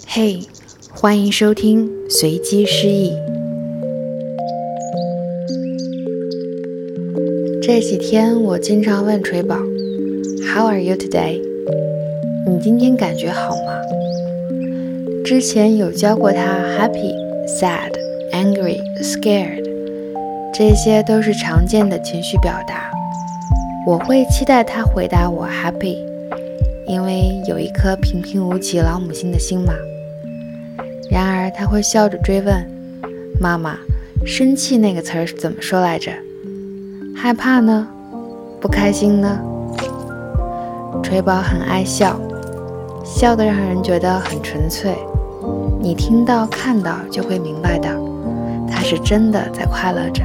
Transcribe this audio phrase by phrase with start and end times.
[0.00, 0.40] 嘿，
[0.90, 3.12] 欢迎收听随机失忆。
[7.62, 9.56] 这几天我经常问锤宝
[10.54, 11.40] ：“How are you today？”
[12.46, 13.80] 你今天感觉好吗？
[15.24, 16.40] 之前有教过他
[16.78, 17.12] happy、
[17.46, 17.92] sad、
[18.32, 19.62] angry、scared，
[20.54, 22.90] 这些都是常见的情绪表达。
[23.86, 25.98] 我会期待他回答我 happy，
[26.86, 29.72] 因为有一颗平平无奇老母亲的心嘛。
[31.10, 32.54] 然而他会笑着追问
[33.40, 33.76] ：“妈妈，
[34.24, 36.10] 生气那个词儿怎么说来着？
[37.14, 37.86] 害怕呢？
[38.60, 39.38] 不开心呢？”
[41.02, 42.18] 锤宝很爱笑，
[43.04, 44.94] 笑得让人觉得很纯粹。
[45.80, 47.88] 你听到、看到就会明白的，
[48.70, 50.22] 他是真的在快乐着。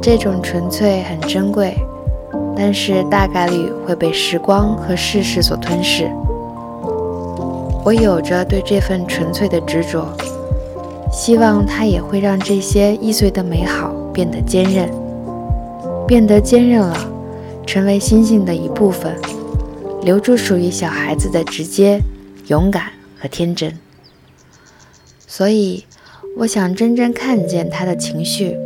[0.00, 1.74] 这种纯粹很珍贵，
[2.56, 6.10] 但是大概率会被时光和世事所吞噬。
[7.84, 10.06] 我有着对这份纯粹的执着，
[11.12, 14.88] 希望它也会让这些易碎的美好变得坚韧，
[16.06, 16.96] 变得坚韧了，
[17.66, 19.16] 成为心性的一部分，
[20.02, 21.98] 留住属于小孩子的直接、
[22.46, 22.84] 勇敢
[23.18, 23.76] 和天真。
[25.26, 25.84] 所以，
[26.38, 28.56] 我想真正看见他的情绪，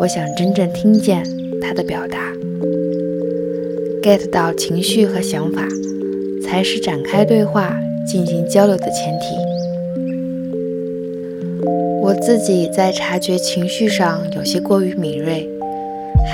[0.00, 1.24] 我想真正听见
[1.60, 2.18] 他的表达
[4.02, 5.66] ，get 到情绪和想法，
[6.42, 7.78] 才是展开对话。
[8.04, 9.36] 进行交流的前提。
[12.02, 15.48] 我自己在察觉情绪上有些过于敏锐，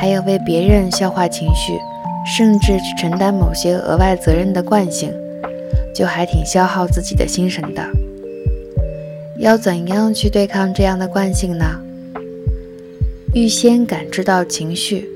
[0.01, 1.75] 还有为别人消化情绪，
[2.35, 5.13] 甚至去承担某些额外责任的惯性，
[5.95, 7.83] 就还挺消耗自己的心神的。
[9.39, 11.67] 要怎样去对抗这样的惯性呢？
[13.35, 15.07] 预先感知到情绪，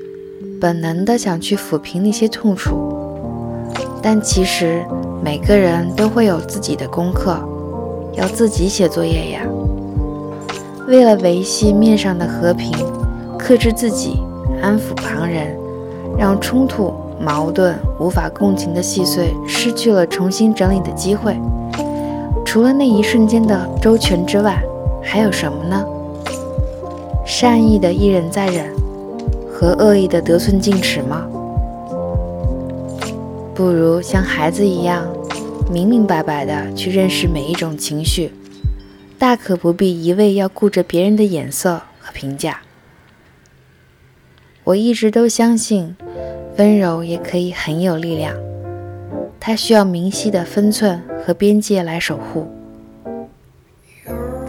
[0.63, 2.73] 本能的想去抚平那些痛楚，
[4.01, 4.81] 但其实。
[5.21, 7.37] 每个人都会有自己的功课，
[8.11, 9.41] 要自己写作业呀。
[10.85, 12.73] 为了维系面上的和平，
[13.39, 14.21] 克制自己，
[14.61, 15.57] 安抚旁人，
[16.17, 21.37] 让冲突、矛盾、无法共情的细碎失去了重新整理的机会。
[22.45, 24.61] 除了那一瞬间的周全之外，
[25.01, 25.85] 还有什么呢？
[27.25, 28.65] 善意的一忍再忍，
[29.63, 31.25] 和恶意的得寸进尺吗？
[33.55, 35.07] 不如像孩子一样，
[35.71, 38.33] 明明白白的去认识每一种情绪，
[39.17, 42.59] 大可不必一味要顾着别人的眼色和评价。
[44.65, 45.95] 我一直都相信，
[46.57, 48.35] 温柔也可以很有力量，
[49.39, 52.51] 它需要明晰的分寸和边界来守护。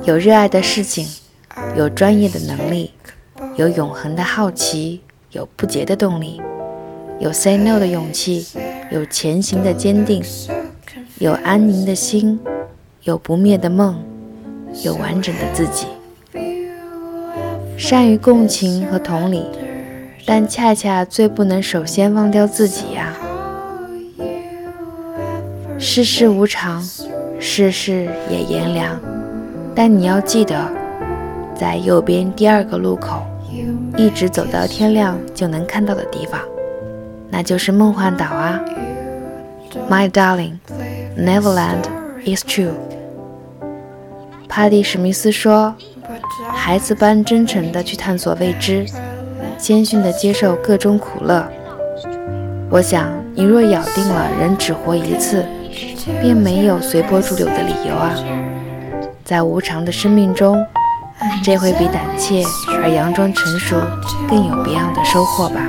[0.02, 1.06] 有热爱的事情，
[1.76, 2.90] 有专业的能力，
[3.54, 5.00] 有永恒的好奇，
[5.34, 6.40] 有不竭的动力，
[7.18, 8.46] 有 say no 的勇气。
[8.90, 10.22] 有前行的坚定，
[11.18, 12.38] 有安宁的心，
[13.02, 13.96] 有不灭的梦，
[14.84, 15.86] 有完整的自己。
[17.76, 19.44] 善于共情和同理，
[20.24, 23.12] 但恰恰最不能首先忘掉自己呀。
[25.78, 26.80] 世事无常，
[27.40, 29.00] 世事也炎凉，
[29.74, 30.70] 但你要记得，
[31.58, 33.22] 在右边第二个路口，
[33.96, 36.40] 一直走到天亮就能看到的地方。
[37.30, 38.60] 那就是梦幻岛啊
[39.90, 40.58] ，My darling,
[41.18, 41.84] Neverland
[42.24, 42.74] is true。
[44.48, 45.74] 帕蒂·史密斯说
[46.52, 48.86] ：“孩子般真诚地去探索未知，
[49.58, 51.44] 谦逊地接受各种苦乐。”
[52.70, 55.44] 我想，你若咬定了人只活一次，
[56.20, 58.14] 便没有随波逐流的理由啊。
[59.24, 60.64] 在无常的生命中，
[61.42, 63.76] 这会比胆怯而佯装成熟
[64.28, 65.60] 更有别样的收获吧。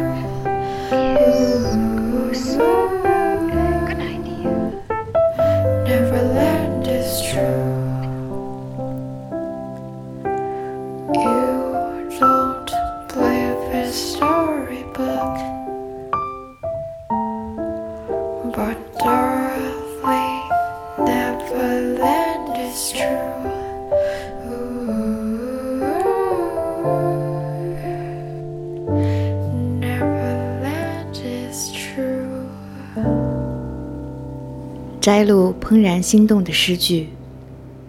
[35.05, 37.09] 摘录怦然心动的诗句，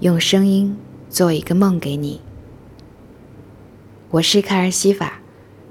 [0.00, 0.76] 用声音
[1.08, 2.20] 做一个梦给你。
[4.10, 5.22] 我是卡尔西法，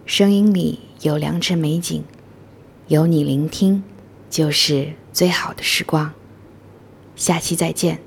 [0.07, 2.03] 声音里有良辰美景，
[2.87, 3.83] 有你聆听，
[4.27, 6.11] 就是最好的时光。
[7.15, 8.04] 下期再见。